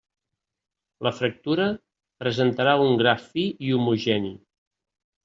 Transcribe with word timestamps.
La 1.07 1.11
fractura 1.17 1.67
presentarà 2.23 2.73
un 2.87 2.97
gra 3.03 3.13
fi 3.27 3.45
i 3.69 3.71
homogeni. 3.77 4.33